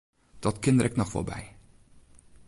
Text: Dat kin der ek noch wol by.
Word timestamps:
Dat 0.45 0.57
kin 0.63 0.77
der 0.77 0.89
ek 0.89 0.97
noch 0.99 1.13
wol 1.13 1.27
by. 1.29 1.41